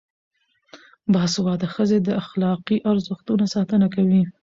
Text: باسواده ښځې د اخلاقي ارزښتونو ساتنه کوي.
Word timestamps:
باسواده 1.13 1.67
ښځې 1.75 1.97
د 2.01 2.09
اخلاقي 2.21 2.77
ارزښتونو 2.91 3.45
ساتنه 3.55 3.87
کوي. 3.95 4.23